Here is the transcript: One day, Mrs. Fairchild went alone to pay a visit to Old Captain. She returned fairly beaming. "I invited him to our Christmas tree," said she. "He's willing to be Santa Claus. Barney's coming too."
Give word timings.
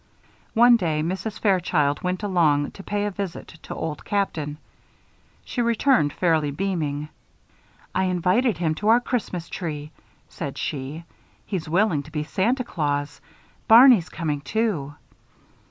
One 0.55 0.77
day, 0.77 1.03
Mrs. 1.03 1.37
Fairchild 1.37 2.01
went 2.01 2.23
alone 2.23 2.71
to 2.71 2.81
pay 2.81 3.05
a 3.05 3.11
visit 3.11 3.49
to 3.61 3.75
Old 3.75 4.03
Captain. 4.03 4.57
She 5.45 5.61
returned 5.61 6.11
fairly 6.11 6.49
beaming. 6.49 7.09
"I 7.93 8.05
invited 8.05 8.57
him 8.57 8.73
to 8.81 8.87
our 8.87 8.99
Christmas 8.99 9.47
tree," 9.47 9.91
said 10.27 10.57
she. 10.57 11.03
"He's 11.45 11.69
willing 11.69 12.01
to 12.01 12.11
be 12.11 12.23
Santa 12.23 12.63
Claus. 12.63 13.21
Barney's 13.67 14.09
coming 14.09 14.41
too." 14.41 14.95